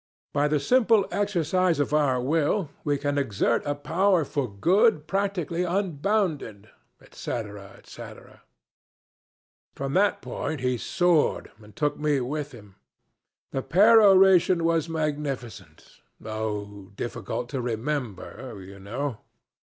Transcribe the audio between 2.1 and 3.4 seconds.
will we can